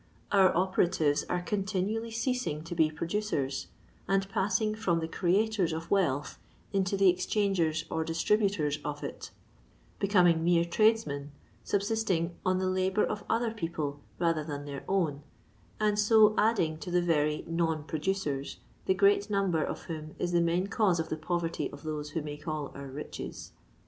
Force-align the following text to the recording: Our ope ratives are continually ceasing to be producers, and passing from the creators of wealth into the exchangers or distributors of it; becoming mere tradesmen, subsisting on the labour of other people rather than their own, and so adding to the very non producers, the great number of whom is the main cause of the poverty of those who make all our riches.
Our 0.31 0.49
ope 0.57 0.77
ratives 0.77 1.23
are 1.29 1.43
continually 1.43 2.09
ceasing 2.09 2.63
to 2.63 2.73
be 2.73 2.89
producers, 2.89 3.67
and 4.07 4.27
passing 4.29 4.73
from 4.73 4.99
the 4.99 5.07
creators 5.07 5.73
of 5.73 5.91
wealth 5.91 6.39
into 6.73 6.97
the 6.97 7.07
exchangers 7.07 7.85
or 7.87 8.03
distributors 8.03 8.79
of 8.83 9.03
it; 9.03 9.29
becoming 9.99 10.43
mere 10.43 10.65
tradesmen, 10.65 11.31
subsisting 11.63 12.35
on 12.43 12.57
the 12.57 12.65
labour 12.67 13.05
of 13.05 13.23
other 13.29 13.51
people 13.51 13.99
rather 14.17 14.43
than 14.43 14.65
their 14.65 14.83
own, 14.87 15.21
and 15.79 15.99
so 15.99 16.33
adding 16.35 16.79
to 16.79 16.89
the 16.89 17.03
very 17.03 17.45
non 17.47 17.83
producers, 17.83 18.57
the 18.87 18.95
great 18.95 19.29
number 19.29 19.63
of 19.63 19.83
whom 19.83 20.15
is 20.17 20.31
the 20.31 20.41
main 20.41 20.65
cause 20.65 20.99
of 20.99 21.09
the 21.09 21.15
poverty 21.15 21.69
of 21.71 21.83
those 21.83 22.09
who 22.17 22.23
make 22.23 22.47
all 22.47 22.71
our 22.73 22.87
riches. 22.87 23.51